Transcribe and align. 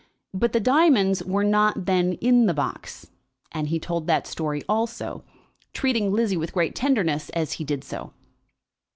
But 0.33 0.51
the 0.51 0.59
diamonds 0.59 1.23
were 1.23 1.43
not 1.43 1.85
then 1.85 2.13
in 2.13 2.47
the 2.47 2.55
box, 2.55 3.11
and 3.51 3.67
he 3.67 3.77
told 3.79 4.07
that 4.07 4.25
story 4.25 4.63
also, 4.67 5.23
treating 5.73 6.11
Lizzie 6.11 6.37
with 6.37 6.53
great 6.53 6.73
tenderness 6.73 7.29
as 7.35 7.51
he 7.53 7.63
did 7.63 7.83
so. 7.83 8.11